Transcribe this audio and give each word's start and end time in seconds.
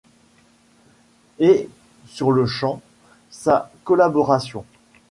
et 1.37 1.69
sur-le-champ, 2.07 2.81
sa 3.29 3.69
collaboration. 3.83 4.65